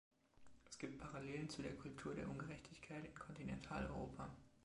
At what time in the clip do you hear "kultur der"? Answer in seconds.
1.75-2.27